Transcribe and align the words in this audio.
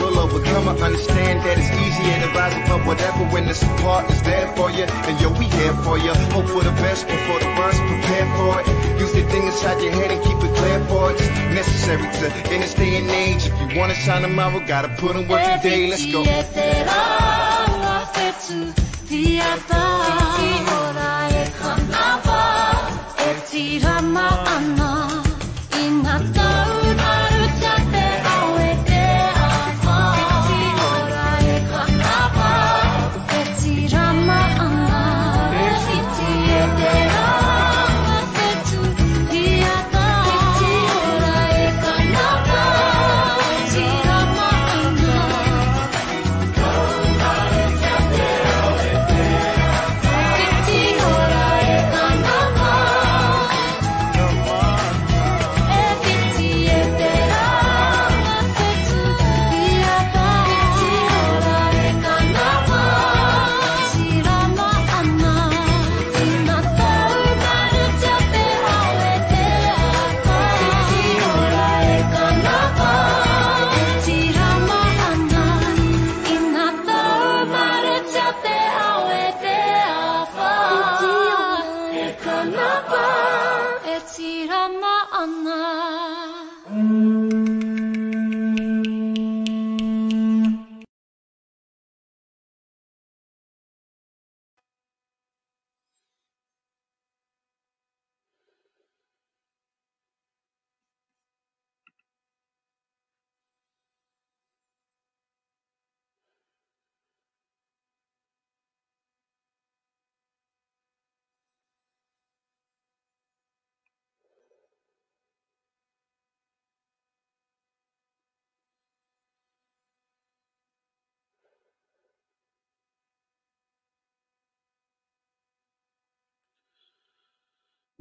will 0.00 0.18
overcome. 0.18 0.68
understand 0.68 1.40
that 1.46 1.56
it's 1.58 1.70
easier 1.70 2.26
to 2.26 2.34
rise 2.34 2.54
above 2.66 2.86
whatever 2.86 3.24
when 3.32 3.46
the 3.46 3.54
support 3.54 4.10
is 4.10 4.22
there 4.22 4.48
for 4.56 4.70
you. 4.70 4.84
And 4.84 5.20
yo, 5.20 5.30
we 5.38 5.44
here 5.44 5.74
for 5.86 5.98
you. 5.98 6.12
Hope 6.34 6.48
for 6.48 6.62
the 6.62 6.74
best 6.82 7.06
before 7.06 7.38
the 7.40 7.50
worst. 7.58 7.78
Prepare 7.80 8.26
for 8.36 8.52
it. 8.60 9.00
Use 9.00 9.12
the 9.12 9.24
thing 9.30 9.44
inside 9.46 9.80
your 9.82 9.92
head 9.92 10.10
and 10.10 10.20
keep 10.24 10.38
it 10.38 10.54
clear 10.56 10.84
for 10.86 11.10
it. 11.12 11.16
It's 11.20 11.54
necessary 11.58 12.02
to 12.18 12.54
in 12.54 12.60
this 12.60 12.74
day 12.74 12.96
and 12.96 13.10
age. 13.10 13.46
If 13.46 13.72
you 13.72 13.78
wanna 13.78 13.94
shine 13.94 14.22
tomorrow, 14.22 14.60
gotta 14.66 14.88
put 15.00 15.16
in 15.16 15.28
work 15.28 15.42
today. 15.62 15.88
Let's 15.90 16.06
go. 16.10 16.22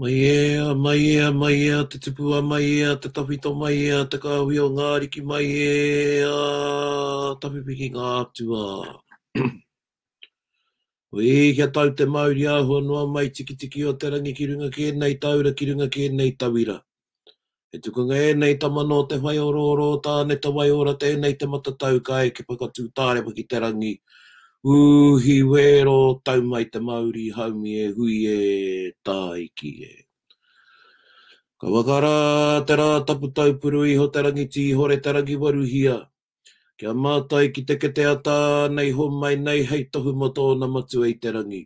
Mai 0.04 0.20
ea, 0.22 0.74
mai 0.74 1.02
ea, 1.14 1.32
mai 1.32 1.62
ea, 1.68 1.86
te 1.86 1.98
tupua 1.98 2.40
mai 2.42 2.78
ea, 2.80 2.96
te 2.96 3.08
tawhito 3.16 3.54
mai 3.54 3.76
ea, 3.88 4.02
te 4.06 4.18
kāwi 4.24 4.58
o 4.60 4.66
ngāriki 4.76 5.22
mai 5.30 5.46
ea, 5.64 6.34
tawhipiki 7.40 7.88
ngā 7.96 8.10
atua. 8.24 8.66
Ui, 11.14 11.30
kia 11.56 11.70
tau 11.78 11.94
te 11.96 12.04
mauri 12.18 12.44
ahua 12.56 12.82
noa 12.84 13.06
mai 13.16 13.24
tiki 13.38 13.56
tiki 13.56 13.86
o 13.88 13.94
te 14.02 14.12
rangi 14.18 14.36
ki 14.42 14.48
runga 14.52 14.70
ki 14.76 14.90
nei 15.00 15.16
taura 15.24 15.56
ki 15.56 15.70
runga 15.72 15.88
ki 15.96 16.10
nei 16.20 16.36
tawira. 16.44 16.76
E 17.72 17.80
tukunga 17.80 18.20
e 18.28 18.34
nei 18.42 18.60
tamano 18.66 19.06
te 19.08 19.22
whai 19.24 19.38
o 19.46 19.48
roro 19.56 19.88
tāne 20.10 20.36
te 20.42 20.52
whai 20.58 20.68
ora 20.82 20.98
te 21.06 21.16
nei 21.16 21.40
te 21.40 21.48
matatau 21.54 22.04
kai 22.12 22.36
ke 22.36 22.44
pakatū 22.50 22.90
tāre 23.00 23.24
ki 23.32 23.48
te 23.48 23.64
rangi. 23.68 23.94
Uhi 24.72 25.44
wero 25.52 25.96
tau 26.26 26.42
mai 26.52 26.66
te 26.72 26.78
mauri 26.88 27.24
haumi 27.38 27.70
e 27.84 27.88
hui 27.98 28.16
e 28.36 28.92
tāiki 29.08 29.72
e. 29.90 29.94
Ka 31.60 31.68
wakara 31.74 32.12
te 32.68 32.78
rā 32.82 32.86
tapu 33.10 33.28
tau 33.40 33.52
puru 33.62 33.82
iho 33.94 34.06
te 34.18 34.24
rangi 34.26 34.46
tī 34.56 34.64
hore 34.80 34.98
te 35.08 35.14
rangi 35.18 35.36
waruhia. 35.42 35.98
Kia 36.80 36.94
mātai 37.06 37.52
ki 37.58 37.66
te 37.68 37.76
kete 37.82 38.06
ata 38.14 38.38
nei 38.78 38.92
ho 39.00 39.10
mai 39.20 39.34
nei 39.48 39.68
hei 39.72 39.84
tohu 39.92 40.16
mato 40.22 40.48
na 40.56 40.68
matu 40.76 41.04
ei 41.10 41.20
te 41.26 41.36
rangi. 41.36 41.62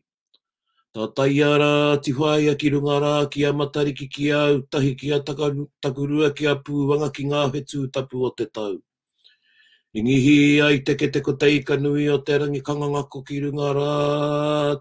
Tā 0.93 1.05
tai 1.19 1.37
ara 1.53 1.71
ti 2.01 2.17
whai 2.17 2.49
a 2.53 2.57
ki 2.63 2.73
runga 2.79 2.97
rā 3.05 3.13
ki 3.29 3.45
a 3.49 3.53
matariki 3.61 4.09
ki 4.17 4.25
a 4.39 4.41
utahi 4.57 4.95
ki 4.99 5.11
a 5.19 5.23
takurua 5.23 6.33
ki 6.37 6.45
a 6.53 6.57
pūwanga 6.65 7.13
ki 7.19 7.29
ngā 7.29 7.45
hetu 7.53 7.85
tapu 7.93 8.25
o 8.25 8.33
te 8.41 8.45
tau. 8.59 8.79
Ingihi 9.95 10.59
ai 10.61 10.83
teke 10.83 11.07
teko 11.07 11.31
teika 11.39 11.77
nui 11.79 12.07
o 12.09 12.17
te 12.17 12.37
rangi 12.37 12.59
kanganga 12.61 13.07
ko 13.09 13.21
ki 13.23 13.39
runga 13.41 13.69
rā, 13.77 13.93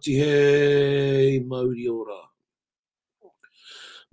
tihei 0.03 1.38
mauri 1.47 1.87
o 1.87 2.03
rā. 2.08 2.20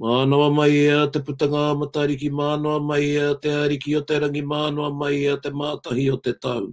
Mānoa 0.02 0.54
mai 0.54 0.70
ea 0.86 1.08
te 1.14 1.20
putanga 1.26 1.64
matariki, 1.82 2.30
mānoa 2.30 2.78
mai 2.90 3.06
ea 3.18 3.34
te 3.42 3.50
ariki 3.64 3.98
o 3.98 4.02
te 4.06 4.20
rangi, 4.22 4.44
mānoa 4.54 4.94
mai 5.00 5.18
ea 5.26 5.38
te 5.42 5.50
mātahi 5.50 6.06
o 6.14 6.18
te 6.18 6.34
tau. 6.34 6.70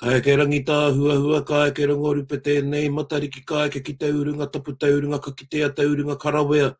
Kai 0.00 0.20
ke 0.26 0.36
rangi 0.42 0.60
tā 0.68 0.78
hua 0.98 1.16
hua, 1.22 1.40
kai 1.48 1.70
ke 1.72 1.88
rangoru 1.88 2.28
pe 2.28 2.36
tēnei 2.44 2.92
matariki, 3.00 3.40
kai 3.46 3.68
ke 3.70 3.80
ki 3.86 3.94
te 4.04 4.12
urunga, 4.12 4.50
tapu 4.52 4.76
te 4.76 4.92
urunga, 4.92 5.18
ka 5.22 5.32
ki 5.32 5.46
te 5.48 5.62
a 5.64 5.72
te 5.72 5.88
urunga 5.88 6.20
karawea 6.20 6.76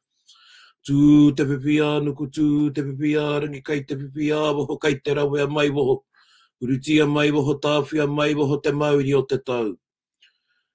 tu 0.86 1.32
te 1.36 1.44
pipia 1.44 2.00
nuku 2.02 2.26
tu 2.34 2.70
te 2.72 2.80
pipia 2.82 3.40
rangi 3.42 3.60
kai 3.66 3.80
te 3.88 3.94
pipia 4.00 4.38
waho 4.56 4.76
kai 4.82 4.94
te 5.04 5.10
rawe 5.14 5.38
a 5.44 5.46
mai 5.48 5.68
waho. 5.76 5.96
Urutia 6.62 7.04
mai 7.08 7.30
waho 7.34 7.52
a 7.60 8.06
mai 8.06 8.32
waho 8.36 8.56
te 8.64 8.70
mauri 8.72 9.12
o 9.16 9.22
te 9.22 9.36
tau. 9.48 9.68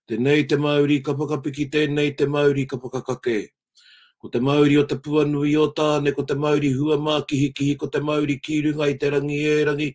Te 0.08 0.18
nei 0.18 0.44
te 0.50 0.56
mauri 0.56 1.02
kapakapiki 1.06 1.66
te 1.74 1.88
nei 1.88 2.12
te 2.18 2.26
mauri 2.26 2.66
kapakakake. 2.68 3.50
Ko 4.22 4.30
te 4.30 4.40
mauri 4.40 4.78
o 4.78 4.84
te 4.84 4.96
puanui 4.96 5.54
o 5.58 5.68
tāne, 5.78 6.10
ko 6.16 6.24
te 6.24 6.34
mauri 6.36 6.72
hua 6.74 6.98
mā 6.98 7.22
kihi 7.28 7.54
kihi, 7.54 7.76
ko 7.78 7.88
te 7.88 8.00
mauri 8.00 8.40
kīrunga 8.42 8.90
i 8.90 8.98
te 8.98 9.10
rangi 9.10 9.38
e 9.46 9.64
rangi. 9.66 9.92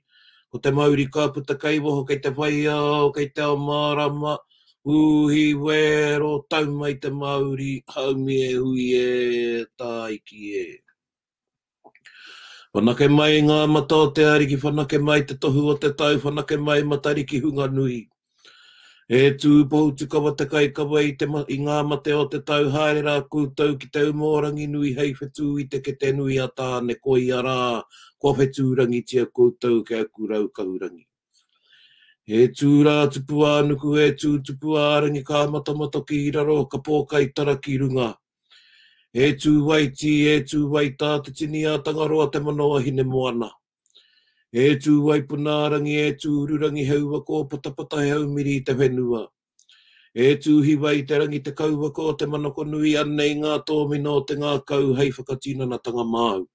Ko 0.51 0.59
te 0.59 0.71
mauri 0.71 1.07
kāputa 1.11 1.59
kai 1.59 1.79
waho 1.79 2.05
kei 2.07 2.19
te 2.23 2.31
whaiao, 2.37 3.11
kei 3.15 3.29
te 3.35 3.43
o 3.43 3.57
mārama. 3.59 4.35
Mā 4.35 4.39
Uhi 4.89 5.53
wero 5.65 6.45
tau 6.49 6.65
mai 6.81 6.95
te 7.03 7.09
mauri, 7.13 7.85
haumi 7.93 8.35
e 8.49 8.53
hui 8.57 8.95
e 8.97 9.67
ki 10.27 10.41
e. 10.65 10.69
Whanake 12.73 13.09
mai 13.13 13.43
ngā 13.45 13.59
mata 13.69 13.97
o 14.05 14.09
te 14.17 14.23
ariki, 14.25 14.57
whanake 14.63 14.99
mai 14.99 15.21
te 15.29 15.35
tohu 15.37 15.67
o 15.69 15.75
te 15.77 15.93
tau, 16.01 16.17
whanake 16.25 16.57
mai 16.59 16.81
matari 16.89 17.25
ki 17.29 17.41
hunga 17.45 17.69
nui. 17.69 18.09
E 19.09 19.21
tū 19.41 19.69
pohutu 19.71 20.09
kawa 20.09 20.33
te 20.41 20.47
kai 20.49 20.69
kawa 20.73 21.03
i, 21.05 21.13
te, 21.13 21.27
i 21.55 21.59
ngā 21.61 21.83
mate 21.91 22.15
o 22.17 22.25
te 22.33 22.41
tau, 22.49 22.71
haere 22.73 23.03
rā 23.09 23.19
kūtau 23.37 23.77
ki 23.77 23.91
te 23.93 24.07
umorangi 24.09 24.67
nui 24.67 24.95
hei 24.97 25.13
whetū 25.21 25.59
i 25.61 25.69
te 25.69 25.81
ke 25.83 25.93
te 26.01 26.13
nui 26.15 26.39
a 26.41 26.49
tāne 26.57 26.97
koi 27.05 27.29
a 27.29 27.43
rā, 27.45 27.61
kua 28.19 28.33
whetū 28.41 28.65
tia 29.07 29.27
kūtau 29.27 29.83
ke 29.85 30.01
akurau 30.01 30.49
kaurangi. 30.49 31.05
He 32.31 32.47
tūrā 32.59 33.07
tupu 33.11 33.41
ānuku, 33.45 33.95
he 33.99 34.13
tū 34.23 34.29
tupu 34.49 34.77
ārangi, 34.81 35.21
kā 35.31 35.39
matamata 35.55 36.01
ki 36.11 36.19
raro, 36.37 36.59
ka 36.67 36.79
pōkai 36.89 37.23
tara 37.35 37.57
ki 37.59 37.73
runga. 37.81 38.07
He 39.13 39.33
tū 39.45 39.55
waiti, 39.67 40.13
he 40.29 40.37
tū 40.53 40.61
waitā, 40.75 41.09
te 41.25 41.35
tini 41.41 41.63
ātangaroa 41.71 42.29
te 42.31 42.39
manoa 42.39 42.79
hine 42.85 43.03
moana. 43.15 43.49
He 44.53 44.69
tū 44.85 44.95
waipunārangi, 45.09 45.97
he 46.05 46.15
tū 46.27 46.37
ururangi, 46.45 46.87
heu 46.93 47.11
wako, 47.17 47.41
patapata 47.57 48.05
he 48.05 48.13
haumiri 48.15 48.55
te 48.69 48.79
whenua. 48.83 49.25
He 50.15 50.31
tū 50.47 50.55
hiwai 50.69 50.95
te 51.09 51.19
rangi 51.25 51.43
te 51.49 51.57
kauwako, 51.63 52.07
te 52.23 52.27
manoko 52.37 52.65
nui 52.77 52.95
anei 53.03 53.35
ngā 53.43 53.59
tōmino, 53.73 54.15
te 54.33 54.39
ngā 54.45 54.55
kau, 54.73 54.95
hei 55.03 55.11
whakatina 55.19 55.67
na 55.75 55.83
tanga 55.87 56.07
māu. 56.15 56.47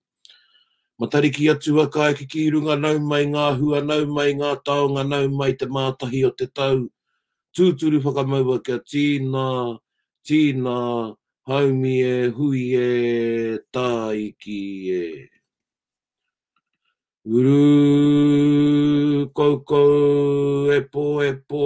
Matariki 1.00 1.50
atu 1.51 1.81
a 1.81 1.89
kai 1.89 2.13
ki 2.13 2.25
ki 2.31 2.47
runga 2.51 2.80
nau 2.80 2.95
mai 3.03 3.25
ngā 3.27 3.45
hua 3.62 3.80
nau 3.88 4.06
mai 4.18 4.31
ngā 4.42 4.51
taonga 4.68 5.01
nau 5.07 5.25
mai 5.39 5.51
te 5.62 5.65
mātahi 5.77 6.21
o 6.25 6.30
te 6.42 6.45
tau. 6.59 6.77
Tūturu 7.59 7.97
whakamaua 8.06 8.56
kia 8.68 8.77
tīnā, 8.94 9.44
tīnā, 10.30 10.75
haumi 11.51 11.95
e, 12.12 12.30
hui 12.38 12.62
e, 12.77 13.57
tāiki 13.77 14.62
e. 14.94 15.09
Uru, 17.37 19.28
koukou, 19.40 20.69
e 20.78 20.80
pō, 20.95 21.04
e 21.28 21.33
pō, 21.56 21.64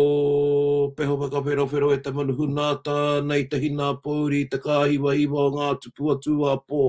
peho 0.98 1.20
waka 1.22 1.44
pero 1.52 1.68
whero 1.76 1.92
e 1.94 2.00
te 2.08 2.16
manuhu 2.22 2.50
nātā, 2.58 2.98
nei 3.30 3.46
te 3.54 3.62
hina 3.68 3.92
pōuri, 4.08 4.42
te 4.50 4.58
kāhiwa 4.66 5.14
iwa 5.28 5.46
o 5.46 5.54
ngā 5.60 5.70
tupua 5.86 6.18
tūā 6.26 6.58
pō, 6.66 6.88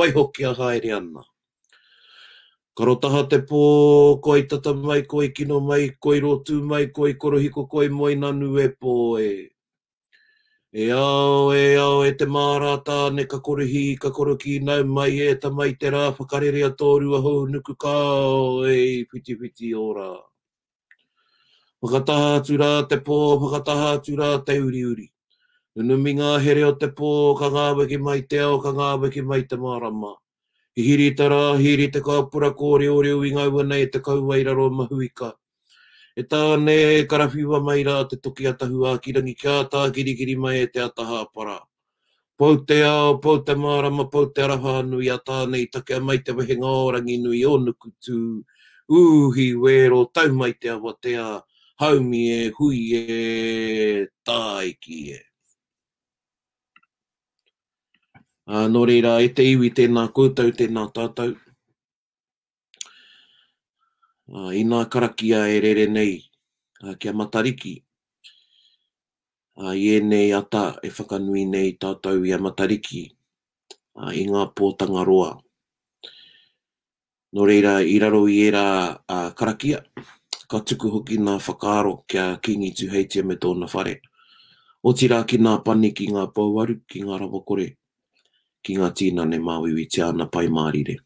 wai 0.00 0.08
haere 0.62 0.96
ana. 1.02 1.26
Karotaha 2.74 3.26
te 3.28 3.36
pō, 3.48 3.58
koi 4.24 4.42
tata 4.48 4.72
mai, 4.74 5.02
koi 5.04 5.28
kino 5.36 5.58
mai, 5.60 5.90
koi 6.00 6.20
rotu 6.24 6.54
mai, 6.64 6.86
koi 6.86 7.14
korohiko, 7.20 7.66
koi 7.68 7.88
moi 7.92 8.14
nanu 8.16 8.46
e 8.64 8.68
pō 8.80 8.94
e. 9.20 9.32
E 10.72 10.86
ao, 10.96 11.52
e 11.52 11.76
ao, 11.80 11.98
e 12.10 12.12
te 12.16 12.24
mārātā 12.24 12.96
ne 13.16 13.26
ka 13.32 13.42
korohi, 13.48 13.82
ka 14.00 14.08
koroki 14.10 14.56
nau 14.64 14.84
mai 14.88 15.18
e 15.20 15.34
ta 15.42 15.50
mai 15.52 15.74
te 15.82 15.90
rā, 15.92 16.06
whakarere 16.16 16.64
a 16.70 16.70
tōru 16.82 17.12
a 17.12 17.20
hou 17.20 17.44
nuku 17.52 17.76
ka 17.76 17.92
e 18.72 19.04
piti 19.12 19.36
piti 19.36 19.74
ora. 19.84 20.08
Whakataha 21.84 22.32
atu 22.40 22.56
rā 22.64 22.72
te 22.88 23.02
pō, 23.10 23.18
whakataha 23.44 23.92
atu 23.98 24.16
rā 24.22 24.32
te 24.48 24.56
uri 24.64 24.80
uri. 24.94 25.08
Unumi 25.76 26.16
ngā 26.22 26.40
here 26.40 26.64
o 26.72 26.72
te 26.72 26.88
pō, 26.88 27.12
ka 27.44 27.52
ngāweke 27.58 28.00
mai 28.08 28.20
te 28.34 28.40
ao, 28.48 28.56
ka 28.64 28.72
ngāweke 28.80 29.24
mai 29.28 29.42
te 29.50 29.56
mārama. 29.60 30.16
Whakataha 30.16 30.21
I 30.80 30.84
hiri 30.86 31.10
te 31.12 31.26
rā, 31.28 31.40
hiri 31.60 31.86
te 31.94 32.00
kāpura 32.00 32.48
kōre 32.58 32.86
o 32.90 33.00
reo 33.04 33.18
i 33.28 33.30
ngā 33.36 33.42
wana 33.54 33.76
e 33.76 33.88
te 33.96 34.00
kauwa 34.06 34.38
i 34.40 34.44
raro 34.48 34.70
mahuika. 34.76 35.28
E 36.16 36.22
tā 36.24 36.38
ne 36.62 36.76
e 36.94 37.00
karawhiwa 37.10 37.58
mai 37.66 37.82
rā 37.88 37.96
te 38.12 38.16
toki 38.26 38.46
atahu 38.50 38.86
a 38.88 38.92
kirangi 39.06 39.34
kia 39.42 39.56
tā 39.74 39.82
girigiri 39.98 40.36
mai 40.46 40.62
e 40.62 40.70
te 40.76 40.80
ataha 40.84 41.18
para. 41.36 41.58
Pau 42.40 42.56
te 42.70 42.78
ao, 42.88 43.18
pau 43.26 43.42
te 43.44 43.52
mārama, 43.66 44.06
pau 44.14 44.24
te 44.32 44.46
araha 44.46 44.74
nui 44.88 45.10
a 45.12 45.18
tā 45.26 45.42
nei 45.56 45.66
take 45.76 45.98
mai 46.08 46.18
te 46.24 46.32
wehe 46.40 46.56
ngārangi 46.62 47.18
nui 47.26 47.42
o 47.50 47.58
nukutu. 47.66 48.22
Uhi 49.02 49.50
wero, 49.66 50.04
tau 50.14 50.32
mai 50.40 50.54
te 50.60 50.72
awatea, 50.72 51.26
haumi 51.84 52.22
e, 52.38 52.40
hui 52.56 52.80
e, 53.02 54.08
tāiki 54.24 55.02
e. 55.18 55.20
Uh, 58.42 58.66
nō 58.66 58.80
reira, 58.90 59.10
e 59.22 59.28
te 59.38 59.44
iwi 59.46 59.68
tēnā 59.78 60.08
koutou, 60.18 60.48
tēnā 60.60 60.82
tātou. 60.94 61.34
Uh, 64.34 64.48
I 64.60 64.64
nā 64.66 64.80
karakia 64.90 65.44
e 65.52 65.60
rere 65.62 65.84
nei, 65.86 66.16
uh, 66.82 66.96
kia 66.98 67.12
matariki. 67.14 67.76
Uh, 69.54 69.76
e 69.78 70.00
nei 70.02 70.32
ata 70.34 70.64
e 70.82 70.90
whakanui 70.90 71.44
nei 71.52 71.76
tātou 71.84 72.26
i 72.26 72.34
a 72.34 72.40
matariki, 72.42 73.04
uh, 74.02 74.10
i 74.10 74.24
ngā 74.26 74.42
pōtanga 74.58 75.04
roa. 75.06 75.30
Nō 77.32 77.46
reira, 77.48 77.76
i 77.86 77.94
raro 78.02 78.24
i 78.26 78.40
e 78.42 78.48
rā 78.56 78.64
uh, 78.90 79.28
karakia, 79.38 79.84
ka 80.50 80.64
tuku 80.72 80.90
hoki 80.96 81.20
nā 81.22 81.36
whakaaro 81.38 81.94
kia 82.10 82.26
kingi 82.42 82.72
tuheitia 82.74 83.22
me 83.24 83.36
tōna 83.38 83.70
whare. 83.74 84.00
O 84.82 84.90
tira 84.98 85.20
ki 85.30 85.38
nā 85.38 85.54
pane 85.64 85.92
ki 85.94 86.08
ngā 86.16 86.26
pauaru, 86.34 86.80
ki 86.90 87.04
ngā 87.06 87.06
rawakore, 87.06 87.06
ki 87.06 87.06
ngā 87.06 87.20
rawakore 87.26 87.68
ki 88.62 88.78
ngā 88.78 88.88
tīna 88.98 89.24
ne 89.28 89.38
māwiwi 89.46 89.84
te 89.92 90.02
ana 90.06 90.26
pai 90.34 90.46
mārire. 90.56 90.96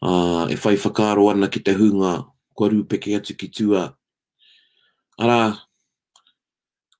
Uh, 0.00 0.46
e 0.46 0.56
whai 0.62 0.76
whakaro 0.78 1.26
ana 1.30 1.48
ki 1.52 1.60
te 1.66 1.74
hunga, 1.78 2.12
kua 2.54 2.68
rūpeke 2.72 3.16
atu 3.18 3.34
ki 3.36 3.48
tua. 3.58 3.82
Ara, 5.18 5.58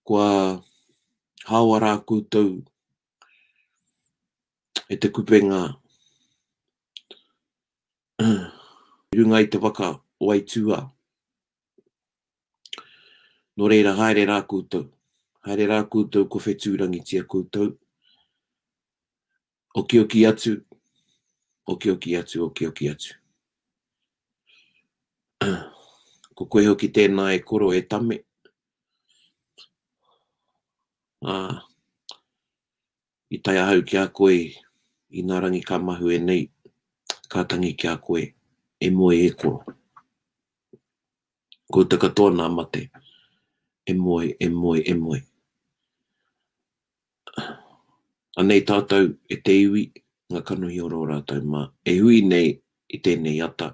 kua 0.04 0.26
hawa 1.49 1.80
rā 1.85 1.95
koutou 2.04 2.50
e 4.88 4.97
te 4.99 5.11
kupenga 5.14 5.62
runga 9.16 9.42
i 9.45 9.49
te 9.52 9.61
waka 9.64 9.95
o 10.21 10.30
ai 10.35 10.42
tua. 10.45 10.83
No 13.59 13.68
reira, 13.71 13.97
haere 13.99 14.26
rā 14.30 14.42
koutou. 14.50 14.90
Haere 15.49 15.64
rā 15.71 15.78
koutou 15.90 16.25
ko 16.31 16.37
whetūrangi 16.45 16.99
tia 17.09 17.23
koutou. 17.31 17.69
Oki 19.78 19.97
oki 20.02 20.26
atu. 20.31 20.52
Oki 21.73 21.90
oki 21.95 22.11
atu, 22.19 22.43
oki 22.47 22.67
oki 22.69 22.85
atu. 22.93 23.12
ko 26.37 26.43
koe 26.52 26.64
hoki 26.69 26.88
tēnā 26.97 27.25
e 27.37 27.38
koro 27.49 27.69
e 27.73 27.81
tame. 27.90 28.17
Ā, 31.25 31.37
i 33.35 33.40
tai 33.43 33.57
ahau 33.62 33.81
ki 33.88 33.99
a 34.02 34.05
koe, 34.17 34.38
i 35.19 35.25
nārangi 35.28 35.61
ka 35.67 35.81
mahu 35.83 36.12
e 36.17 36.21
nei, 36.28 36.45
ka 37.33 37.45
tangi 37.50 37.73
ki 37.78 37.90
a 37.93 37.97
koe, 38.05 38.25
e 38.81 38.93
moe 38.93 39.17
e 39.26 39.33
koro. 39.40 39.64
Ko 41.73 41.85
te 41.88 42.00
katoa 42.00 42.49
mate, 42.49 42.87
e 43.87 43.93
moe, 43.95 44.33
e 44.40 44.49
moe, 44.52 44.81
e 44.85 44.95
moe. 44.95 45.27
Anei 48.38 48.61
tātou 48.62 49.09
e 49.26 49.37
te 49.42 49.50
iwi, 49.64 49.80
ngā 50.30 50.45
kanuhi 50.47 50.76
o 50.83 50.87
rō 50.90 51.00
rātou 51.11 51.42
mā. 51.50 51.64
E 51.90 51.97
hui 51.99 52.21
nei 52.23 52.52
i 52.95 53.00
tēnei 53.02 53.40
ata, 53.42 53.73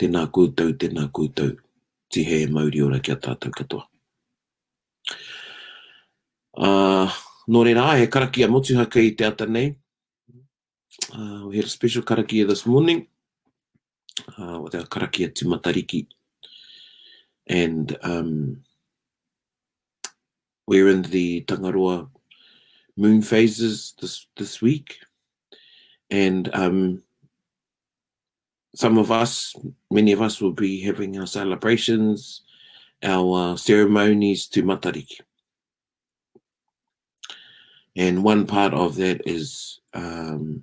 tēnā 0.00 0.26
kūtou, 0.36 0.74
tēnā 0.82 1.06
kūtou, 1.16 1.54
ti 2.12 2.24
he 2.28 2.42
e 2.44 2.50
mauri 2.52 2.82
ora 2.84 2.98
kia 3.00 3.16
tātou 3.16 3.48
katoa. 3.56 3.86
Uh, 6.56 7.08
nō 7.48 7.62
rā, 7.70 7.86
he 8.02 8.10
karaki 8.12 8.44
a 8.44 8.48
motu 8.52 8.74
i 9.00 9.08
te 9.16 9.24
ata 9.24 9.46
nei. 9.48 9.72
Uh, 11.16 11.46
we 11.48 11.56
had 11.56 11.64
a 11.66 11.68
special 11.72 12.02
karaki 12.02 12.44
this 12.46 12.64
morning. 12.66 13.06
Uh, 14.36 14.60
with 14.60 14.74
our 14.74 14.82
karaki 14.84 15.24
a 15.24 15.30
tumatariki. 15.30 16.06
And 17.46 17.96
um, 18.02 18.64
we're 20.66 20.88
in 20.88 21.02
the 21.02 21.40
Tangaroa 21.42 22.10
moon 22.96 23.22
phases 23.22 23.94
this 24.00 24.26
this 24.36 24.60
week, 24.60 24.98
and 26.10 26.50
um, 26.54 27.02
some 28.74 28.98
of 28.98 29.10
us, 29.10 29.54
many 29.90 30.12
of 30.12 30.22
us, 30.22 30.40
will 30.40 30.52
be 30.52 30.80
having 30.82 31.18
our 31.18 31.26
celebrations, 31.26 32.42
our 33.02 33.52
uh, 33.52 33.56
ceremonies 33.56 34.46
to 34.48 34.62
Matariki. 34.62 35.20
And 37.98 38.22
one 38.22 38.46
part 38.46 38.74
of 38.74 38.96
that 38.96 39.22
is 39.26 39.80
um, 39.94 40.62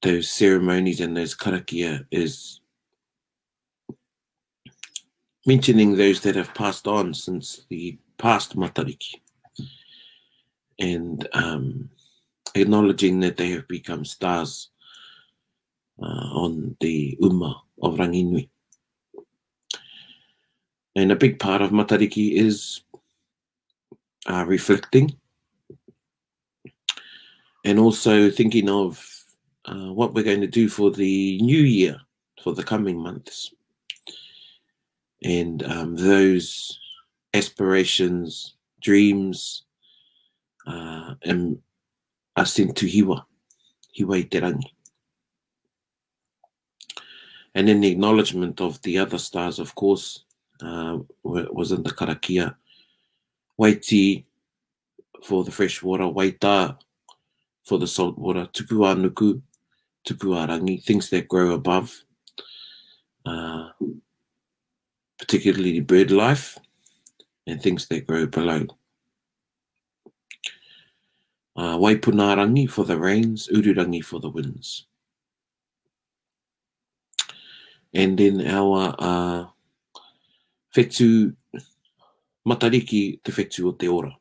those 0.00 0.30
ceremonies 0.30 1.00
and 1.00 1.14
those 1.14 1.36
karakia 1.36 2.06
is 2.10 2.60
mentioning 5.46 5.94
those 5.96 6.20
that 6.20 6.34
have 6.36 6.54
passed 6.54 6.86
on 6.86 7.12
since 7.12 7.66
the 7.68 7.98
past 8.16 8.56
Matariki 8.56 9.16
and 10.78 11.26
um, 11.32 11.90
acknowledging 12.54 13.20
that 13.20 13.36
they 13.36 13.50
have 13.50 13.66
become 13.68 14.04
stars 14.04 14.70
uh, 16.00 16.04
on 16.06 16.76
the 16.80 17.16
umma 17.20 17.54
of 17.82 17.96
Ranginui. 17.96 18.48
And 20.96 21.12
a 21.12 21.16
big 21.16 21.38
part 21.38 21.62
of 21.62 21.70
Matariki 21.70 22.32
is 22.34 22.82
uh, 24.26 24.44
reflecting 24.46 25.16
and 27.64 27.78
also 27.78 28.30
thinking 28.30 28.68
of 28.68 29.04
uh, 29.64 29.92
what 29.92 30.14
we're 30.14 30.24
going 30.24 30.40
to 30.40 30.46
do 30.46 30.68
for 30.68 30.90
the 30.90 31.38
new 31.42 31.58
year, 31.60 32.00
for 32.42 32.54
the 32.54 32.62
coming 32.64 32.98
months. 32.98 33.52
And 35.22 35.62
um, 35.64 35.94
those 35.96 36.78
aspirations, 37.34 38.54
dreams, 38.80 39.64
Ah, 40.68 41.16
em 41.22 41.58
asin 42.36 42.74
tuhiwa, 42.74 43.24
hiwa 43.94 44.18
iterangi. 44.18 44.68
And 47.54 47.66
then 47.66 47.80
the 47.80 47.90
acknowledgement 47.90 48.60
of 48.60 48.80
the 48.82 48.98
other 48.98 49.16
stars, 49.16 49.58
of 49.58 49.74
course, 49.74 50.24
uh, 50.60 50.98
was 51.22 51.72
in 51.72 51.82
the 51.82 51.90
Karakia. 51.90 52.54
Waiti 53.58 54.24
for 55.24 55.42
the 55.42 55.50
fresh 55.50 55.82
water, 55.82 56.04
Waita 56.04 56.76
for 57.64 57.78
the 57.78 57.86
salt 57.86 58.18
water, 58.18 58.46
Tupua 58.52 58.94
Nuku, 58.94 59.40
Tupua 60.06 60.48
Rangi, 60.48 60.84
things 60.84 61.08
that 61.08 61.28
grow 61.28 61.54
above, 61.54 61.98
uh, 63.24 63.70
particularly 65.18 65.80
bird 65.80 66.10
life 66.10 66.58
and 67.46 67.60
things 67.62 67.86
that 67.86 68.06
grow 68.06 68.26
below. 68.26 68.66
Uh, 71.58 71.74
waipunarangi 71.76 72.70
for 72.70 72.84
the 72.86 72.94
rains, 72.96 73.48
ururangi 73.50 73.98
for 74.00 74.20
the 74.20 74.30
winds. 74.30 74.86
And 77.92 78.16
then 78.16 78.46
our 78.46 78.94
uh, 78.96 79.44
whetu 80.72 81.34
matariki 82.46 83.18
te 83.24 83.32
whetu 83.34 83.66
o 83.66 83.72
te 83.72 83.88
ora. 83.88 84.14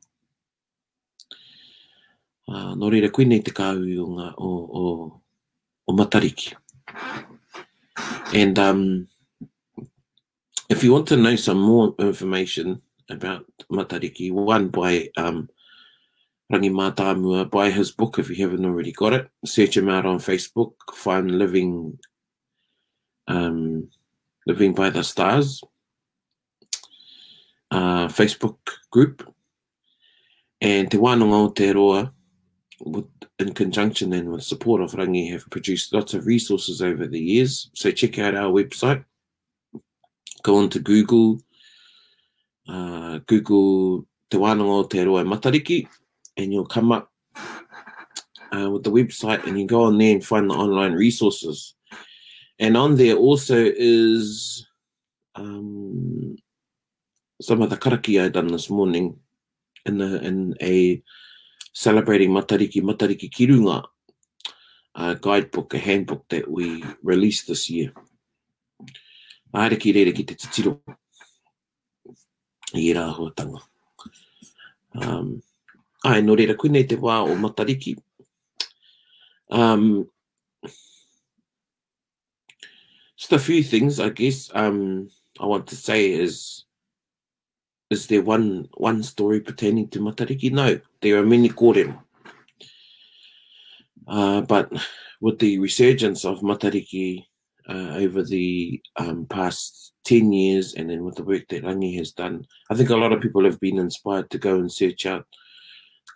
Uh, 2.49 2.73
no 2.73 2.89
reira, 2.89 3.11
koe 3.13 3.23
nei 3.27 3.43
te 3.45 3.51
kāu 3.53 3.85
o, 3.85 4.49
o, 4.73 5.21
o 5.87 5.93
matariki. 5.93 6.55
And 8.33 8.57
um, 8.57 9.07
if 10.69 10.83
you 10.83 10.91
want 10.91 11.07
to 11.09 11.17
know 11.17 11.35
some 11.35 11.61
more 11.61 11.93
information 11.99 12.81
about 13.11 13.45
matariki, 13.71 14.31
one 14.31 14.69
by 14.69 15.09
um, 15.17 15.47
Rangi 16.51 16.71
Amua. 16.71 17.41
Uh, 17.41 17.45
buy 17.45 17.69
his 17.69 17.91
book 17.91 18.19
if 18.19 18.29
you 18.29 18.35
haven't 18.47 18.65
already 18.65 18.91
got 18.91 19.13
it. 19.13 19.29
Search 19.45 19.77
him 19.77 19.89
out 19.89 20.05
on 20.05 20.19
Facebook. 20.19 20.73
Find 20.93 21.37
Living 21.37 21.97
um, 23.27 23.89
Living 24.45 24.73
by 24.73 24.89
the 24.89 25.03
Stars 25.03 25.61
uh, 27.71 28.07
Facebook 28.07 28.57
group. 28.91 29.27
And 30.61 30.89
Te 30.89 30.97
Wānanga 30.97 31.33
o 31.33 31.49
Te 31.51 31.71
Rua, 31.71 32.11
with, 32.81 33.05
in 33.37 33.53
conjunction 33.53 34.11
and 34.13 34.31
with 34.31 34.41
support 34.43 34.81
of 34.81 34.91
Rangi, 34.93 35.31
have 35.31 35.47
produced 35.51 35.93
lots 35.93 36.15
of 36.15 36.25
resources 36.25 36.81
over 36.81 37.05
the 37.05 37.19
years. 37.19 37.69
So 37.73 37.91
check 37.91 38.17
out 38.17 38.33
our 38.33 38.51
website. 38.51 39.03
Go 40.41 40.57
on 40.57 40.69
to 40.69 40.79
Google. 40.79 41.39
Uh, 42.67 43.19
Google 43.27 44.07
Te 44.31 44.37
Wānanga 44.37 44.83
o 44.83 44.83
Te 44.83 45.03
Roa 45.03 45.23
Matariki 45.25 45.87
and 46.37 46.53
you'll 46.53 46.65
come 46.65 46.91
up 46.91 47.09
uh, 48.55 48.69
with 48.69 48.83
the 48.83 48.91
website 48.91 49.45
and 49.45 49.59
you 49.59 49.65
go 49.67 49.83
on 49.83 49.97
there 49.97 50.13
and 50.13 50.25
find 50.25 50.49
the 50.49 50.53
online 50.53 50.93
resources. 50.93 51.73
And 52.59 52.77
on 52.77 52.95
there 52.95 53.15
also 53.15 53.55
is 53.57 54.67
um, 55.35 56.35
some 57.41 57.61
of 57.61 57.69
the 57.69 57.77
karaki 57.77 58.23
I 58.23 58.29
done 58.29 58.47
this 58.47 58.69
morning 58.69 59.17
in, 59.85 59.97
the, 59.97 60.21
in 60.23 60.55
a 60.61 61.01
celebrating 61.73 62.31
Matariki 62.31 62.81
Matariki 62.81 63.29
Kirunga 63.29 63.83
uh, 64.95 65.13
guidebook, 65.15 65.73
a 65.75 65.77
handbook 65.77 66.27
that 66.29 66.49
we 66.49 66.83
released 67.03 67.47
this 67.47 67.69
year. 67.69 67.91
Aereki 69.53 69.93
reere 69.93 70.11
ki 70.13 70.23
te 70.23 70.35
titiro 70.35 70.79
i 72.75 73.55
Um, 75.07 75.41
ai 76.03 76.21
no 76.21 76.35
reira 76.35 76.55
kuinei 76.55 76.85
te 76.87 76.95
wā 76.99 77.21
o 77.25 77.35
matariki. 77.35 77.95
Um, 79.49 80.07
just 83.17 83.33
a 83.33 83.39
few 83.39 83.63
things, 83.63 83.99
I 83.99 84.09
guess, 84.09 84.51
um, 84.53 85.09
I 85.39 85.45
want 85.45 85.67
to 85.67 85.75
say 85.75 86.11
is, 86.11 86.65
is 87.89 88.07
there 88.07 88.21
one 88.21 88.67
one 88.75 89.01
story 89.01 89.39
pertaining 89.39 89.87
to 89.89 89.99
matariki? 89.99 90.51
No, 90.51 90.79
there 91.01 91.17
are 91.19 91.25
many 91.25 91.49
kōrero. 91.49 91.97
Uh, 94.07 94.41
but 94.41 94.71
with 95.19 95.39
the 95.39 95.57
resurgence 95.59 96.25
of 96.25 96.41
matariki 96.41 97.25
uh, 97.69 97.91
over 97.95 98.23
the 98.23 98.81
um, 98.97 99.25
past 99.25 99.93
10 100.05 100.31
years 100.31 100.75
and 100.75 100.89
then 100.89 101.03
with 101.03 101.15
the 101.15 101.23
work 101.23 101.45
that 101.49 101.63
Rangi 101.63 101.97
has 101.97 102.11
done, 102.11 102.45
I 102.69 102.75
think 102.75 102.89
a 102.89 102.95
lot 102.95 103.11
of 103.11 103.19
people 103.21 103.43
have 103.43 103.59
been 103.59 103.77
inspired 103.79 104.29
to 104.29 104.37
go 104.37 104.55
and 104.55 104.71
search 104.71 105.05
out 105.05 105.25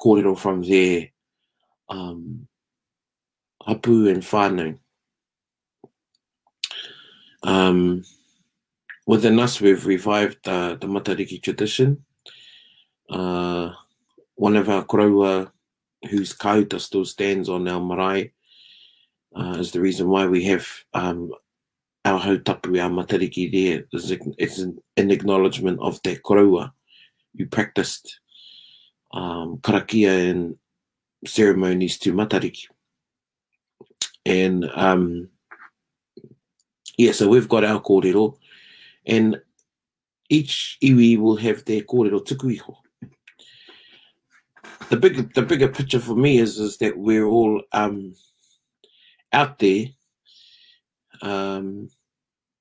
Called 0.01 0.17
it 0.17 0.25
all 0.25 0.36
from 0.36 0.63
there. 0.63 1.10
Um, 1.88 2.48
Apu 3.67 4.12
and 4.12 4.25
Fano. 4.25 4.79
Um, 7.43 8.03
within 9.05 9.39
us, 9.39 9.62
we've 9.62 9.86
revived 9.86 10.39
the 10.43 10.75
the 10.81 10.88
Matariki 10.88 11.39
tradition. 11.39 12.03
Uh, 13.12 13.74
one 14.34 14.55
of 14.55 14.70
our 14.70 14.84
koraua, 14.86 15.51
whose 16.10 16.34
kauta 16.34 16.79
still 16.81 17.05
stands 17.05 17.48
on 17.48 17.67
our 17.67 17.79
marae, 17.79 18.31
uh, 19.36 19.58
is 19.60 19.72
the 19.72 19.81
reason 19.81 20.08
why 20.10 20.25
we 20.25 20.43
have 20.46 20.67
um, 20.96 21.29
our 22.05 22.20
hautapu, 22.20 22.81
our 22.84 22.89
matariki 22.89 23.51
there. 23.51 23.86
It's, 23.91 24.10
in, 24.10 24.34
it's 24.39 24.58
an, 24.58 24.79
acknowledgement 24.98 25.77
of 25.79 26.01
that 26.05 26.24
koraua 26.24 26.72
you 27.36 27.46
practiced 27.46 28.20
um, 29.13 29.58
karakia 29.60 30.12
and 30.32 30.56
ceremonies 31.25 31.98
to 32.00 32.13
matariki. 32.13 32.68
And 34.25 34.65
um, 34.75 35.30
yeah, 36.98 37.12
so 37.12 37.27
we've 37.27 37.50
got 37.50 37.63
our 37.63 37.82
kōrero 37.82 38.38
and 39.06 39.41
each 40.30 40.77
iwi 40.84 41.18
will 41.18 41.38
have 41.38 41.65
their 41.65 41.82
kōrero 41.82 42.24
tukuiho. 42.25 42.75
The 44.89 44.98
big, 44.98 45.34
the 45.34 45.41
bigger 45.41 45.70
picture 45.70 46.00
for 46.00 46.15
me 46.15 46.38
is 46.38 46.60
is 46.60 46.77
that 46.77 46.98
we're 46.98 47.25
all 47.25 47.62
um, 47.72 48.13
out 49.32 49.58
there 49.60 49.86
um, 51.22 51.89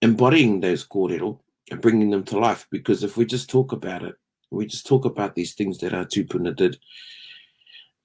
embodying 0.00 0.61
those 0.61 0.87
kōrero 0.87 1.40
and 1.71 1.80
bringing 1.80 2.11
them 2.11 2.25
to 2.25 2.38
life 2.38 2.66
because 2.71 3.02
if 3.04 3.16
we 3.16 3.25
just 3.26 3.50
talk 3.50 3.73
about 3.73 4.02
it, 4.04 4.14
We 4.50 4.66
just 4.66 4.87
talk 4.87 5.04
about 5.04 5.35
these 5.35 5.54
things 5.54 5.78
that 5.78 5.95
our 5.95 6.04
tupuna 6.04 6.54
did, 6.54 6.78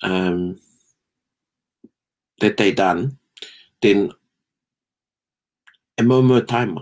um, 0.04 0.60
that 2.40 2.58
they 2.58 2.72
done. 2.72 3.18
Then 3.82 4.12
a 5.98 6.04
moment 6.04 6.48
time, 6.48 6.78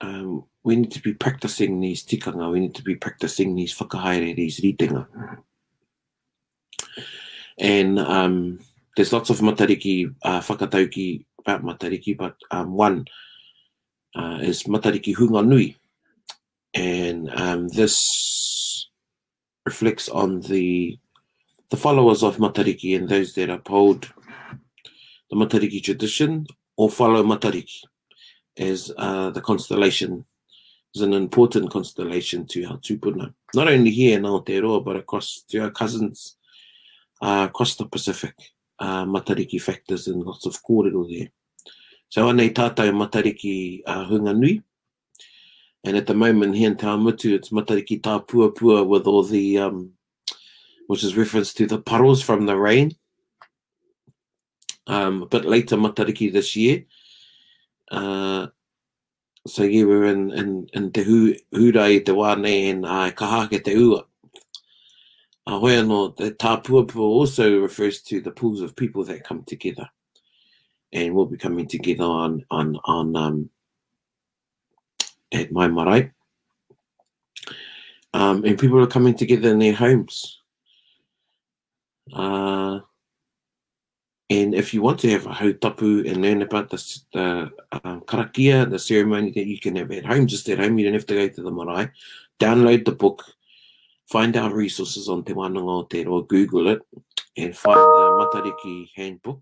um, 0.00 0.44
we 0.64 0.76
need 0.76 0.90
to 0.92 1.02
be 1.02 1.12
practicing 1.12 1.80
these 1.80 2.02
tikanga. 2.02 2.50
We 2.50 2.60
need 2.60 2.74
to 2.76 2.82
be 2.82 2.96
practicing 2.96 3.54
these 3.54 3.76
whakahaere, 3.76 4.34
these 4.34 4.60
ritenga 4.60 5.06
And 7.58 7.98
um, 7.98 8.60
there's 8.96 9.12
lots 9.12 9.28
of 9.28 9.38
matariki, 9.40 10.14
uh, 10.22 10.40
whakatauki 10.40 11.26
about 11.40 11.62
matariki, 11.62 12.16
but 12.16 12.36
um, 12.50 12.72
one 12.72 13.04
uh, 14.14 14.38
is 14.40 14.62
matariki 14.62 15.14
hunga 15.14 15.46
nui. 15.46 15.76
And 16.74 17.28
um, 17.34 17.68
this 17.68 18.41
reflects 19.66 20.08
on 20.08 20.40
the 20.42 20.98
the 21.70 21.76
followers 21.76 22.22
of 22.22 22.36
Matariki 22.36 22.96
and 22.98 23.08
those 23.08 23.34
that 23.34 23.48
uphold 23.48 24.12
the 25.30 25.36
Matariki 25.36 25.82
tradition 25.82 26.46
or 26.76 26.90
follow 26.90 27.22
Matariki 27.22 27.80
as 28.58 28.92
uh, 28.98 29.30
the 29.30 29.40
constellation 29.40 30.26
is 30.94 31.00
an 31.00 31.14
important 31.14 31.70
constellation 31.70 32.46
to 32.46 32.64
our 32.66 32.76
tupuna. 32.76 33.32
Not 33.54 33.68
only 33.68 33.90
here 33.90 34.18
in 34.18 34.24
Aotearoa, 34.24 34.84
but 34.84 34.96
across 34.96 35.44
to 35.48 35.60
our 35.60 35.70
cousins 35.70 36.36
uh, 37.22 37.46
across 37.48 37.76
the 37.76 37.86
Pacific, 37.86 38.34
uh, 38.78 39.04
Matariki 39.06 39.60
factors 39.62 40.08
and 40.08 40.22
lots 40.22 40.44
of 40.44 40.62
kōrero 40.62 41.08
there. 41.10 41.28
So 42.10 42.26
anei 42.26 42.52
tātou 42.52 42.92
Matariki 42.92 43.80
uh, 43.86 44.04
hunga 44.04 44.36
nui, 44.38 44.62
And 45.84 45.96
at 45.96 46.06
the 46.06 46.14
moment 46.14 46.54
here 46.54 46.70
in 46.70 46.76
Taumutu, 46.76 47.32
it's 47.34 47.48
Matariki 47.48 48.00
Ta 48.02 48.20
Pua 48.20 48.86
with 48.86 49.06
all 49.06 49.24
the, 49.24 49.58
um, 49.58 49.92
which 50.86 51.02
is 51.02 51.16
reference 51.16 51.52
to 51.54 51.66
the 51.66 51.78
puddles 51.80 52.22
from 52.22 52.46
the 52.46 52.56
rain. 52.56 52.92
Um, 54.86 55.22
a 55.22 55.26
bit 55.26 55.44
later, 55.44 55.76
Matariki 55.76 56.32
this 56.32 56.54
year. 56.54 56.84
Uh, 57.90 58.48
so 59.46 59.64
yeah, 59.64 59.84
we're 59.84 60.04
in, 60.06 60.30
in, 60.32 60.68
in 60.72 60.92
Te 60.92 61.02
hu, 61.02 61.34
Hurai, 61.52 62.04
Te 62.04 62.12
Wane, 62.12 62.70
and 62.74 62.86
uh, 62.86 63.10
Kahake 63.10 63.62
Te 63.64 63.72
Ua. 63.72 64.04
Ahoy 65.48 65.82
no, 65.82 66.08
the 66.16 66.30
Tapua 66.30 66.86
Pua 66.86 67.00
also 67.00 67.58
refers 67.58 68.02
to 68.02 68.20
the 68.20 68.30
pools 68.30 68.60
of 68.60 68.76
people 68.76 69.02
that 69.02 69.24
come 69.26 69.42
together 69.42 69.88
and 70.92 71.12
will 71.12 71.26
be 71.26 71.36
coming 71.36 71.66
together 71.66 72.04
on, 72.04 72.44
on, 72.52 72.78
on, 72.84 73.16
um, 73.16 73.50
at 75.32 75.50
my 75.50 75.68
marae. 75.68 76.10
Um, 78.14 78.44
and 78.44 78.58
people 78.58 78.78
are 78.80 78.86
coming 78.86 79.14
together 79.16 79.50
in 79.50 79.58
their 79.58 79.74
homes. 79.74 80.40
Uh, 82.12 82.80
and 84.28 84.54
if 84.54 84.74
you 84.74 84.82
want 84.82 85.00
to 85.00 85.10
have 85.10 85.26
a 85.26 85.30
hautapu 85.30 86.08
and 86.10 86.22
learn 86.22 86.42
about 86.42 86.68
the, 86.70 87.00
uh, 87.14 87.48
um, 87.84 88.00
karakia, 88.02 88.68
the 88.68 88.78
ceremony 88.78 89.30
that 89.32 89.46
you 89.46 89.58
can 89.58 89.76
have 89.76 89.90
at 89.92 90.04
home, 90.04 90.26
just 90.26 90.48
at 90.48 90.58
home, 90.58 90.78
you 90.78 90.84
don't 90.84 90.94
have 90.94 91.06
to 91.06 91.14
go 91.14 91.28
to 91.28 91.42
the 91.42 91.50
marae. 91.50 91.88
Download 92.38 92.84
the 92.84 92.92
book, 92.92 93.24
find 94.10 94.36
our 94.36 94.52
resources 94.54 95.08
on 95.08 95.24
Te 95.24 95.32
Wānanga 95.32 95.68
o 95.84 95.84
Te 95.84 96.04
Roa, 96.04 96.22
Google 96.24 96.68
it, 96.68 96.82
and 97.36 97.56
find 97.56 97.78
the 97.78 98.52
Matariki 98.64 98.90
handbook. 98.94 99.40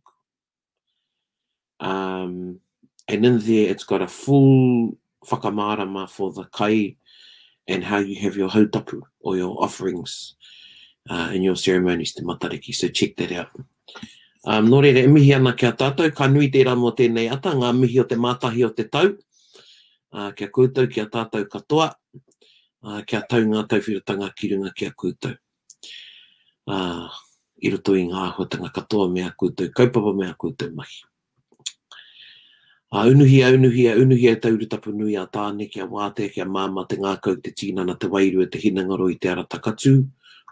Um, 1.80 2.60
and 3.08 3.26
in 3.26 3.38
there, 3.40 3.70
it's 3.70 3.84
got 3.84 4.02
a 4.02 4.06
full 4.06 4.92
whakamārama 5.26 6.08
for 6.08 6.32
the 6.32 6.44
kai 6.44 6.96
and 7.68 7.84
how 7.84 7.98
you 7.98 8.18
have 8.20 8.36
your 8.36 8.48
hautapu 8.48 9.00
or 9.20 9.36
your 9.36 9.62
offerings 9.62 10.34
uh, 11.08 11.30
and 11.32 11.44
your 11.44 11.56
ceremonies 11.56 12.12
to 12.14 12.22
Matariki. 12.22 12.74
So 12.74 12.88
check 12.88 13.16
that 13.16 13.32
out. 13.32 13.48
Um, 14.46 14.68
nō 14.68 14.80
reira, 14.80 15.02
e 15.04 15.06
mihi 15.06 15.34
ana 15.34 15.52
kia 15.54 15.72
tātou, 15.72 16.12
ka 16.14 16.26
nui 16.26 16.48
te 16.50 16.64
mō 16.64 16.92
tēnei 16.96 17.30
ata, 17.30 17.52
ngā 17.52 17.74
mihi 17.76 17.98
o 18.00 18.04
te 18.04 18.14
mātahi 18.16 18.64
o 18.64 18.70
te 18.70 18.84
tau, 18.88 19.10
uh, 20.14 20.30
kia 20.32 20.48
koutou, 20.48 20.88
kia 20.90 21.04
tātou 21.12 21.44
katoa, 21.46 21.90
uh, 22.82 23.02
kia 23.04 23.20
tau 23.28 23.44
ngā 23.44 23.66
tauwhiratanga 23.68 24.30
kirunga 24.32 24.72
kia 24.74 24.92
koutou. 24.96 25.36
Uh, 26.66 27.06
I 27.62 27.68
roto 27.76 27.92
i 27.94 28.06
ngā 28.08 28.24
ahuatanga 28.30 28.72
katoa 28.72 29.12
mea 29.12 29.28
koutou, 29.38 29.68
kaupapa 29.76 30.16
mea 30.16 30.32
koutou 30.40 30.72
mahi. 30.72 31.02
A 32.92 33.06
unuhi, 33.06 33.40
a 33.44 33.48
unuhi, 33.50 33.86
a 33.88 33.94
unuhi 33.94 34.28
a 34.28 34.36
tauru 34.40 34.66
tapu 34.66 34.90
nui 34.90 35.14
a 35.16 35.24
tāne 35.30 35.68
ki 35.70 35.78
a 35.80 35.86
wāte 35.86 36.26
ki 36.34 36.40
a 36.42 36.46
māma 36.46 36.88
te 36.90 36.96
ngākau 36.98 37.36
te 37.38 37.52
tīnana 37.54 37.94
te 37.94 38.08
wairu 38.10 38.46
te 38.50 38.58
hinangaro 38.58 39.06
i 39.06 39.14
te 39.14 39.28
ara 39.30 39.44
takatū. 39.46 39.92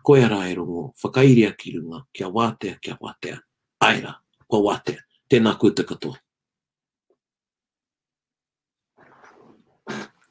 Koe 0.06 0.22
ara 0.22 0.44
e 0.48 0.54
rongo, 0.54 0.92
whakairi 1.02 1.48
a 1.48 1.56
ki 1.58 1.72
runga, 1.76 2.04
ki 2.14 2.22
a 2.22 2.28
wātea, 2.30 2.76
ki 2.80 2.92
a 2.94 2.94
wātea. 3.02 3.40
Aira, 3.82 4.14
kua 4.46 4.60
wātea, 4.68 5.02
tēnā 5.28 5.56
kua 5.58 5.72
te 5.74 5.82
katoa. 5.82 6.14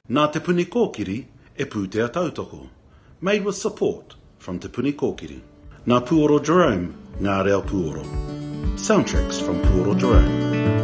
Nā 0.07 0.25
te 0.31 0.39
puni 0.39 0.63
kōkiri 0.71 1.19
e 1.59 1.65
pūtea 1.67 2.07
tautoko. 2.15 2.63
Made 3.19 3.43
with 3.43 3.57
support 3.59 4.15
from 4.39 4.59
te 4.63 4.69
puni 4.71 4.93
kōkiri. 4.95 5.41
Nā 5.91 5.99
Puoro 6.07 6.39
Jerome, 6.39 6.87
ngā 7.19 7.41
reo 7.49 7.59
Puoro. 7.67 8.07
Soundtracks 8.87 9.43
from 9.43 9.59
Puoro 9.67 9.99
Jerome. 9.99 10.76